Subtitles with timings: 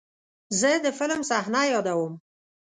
[0.59, 2.13] زه د فلم صحنه یادوم.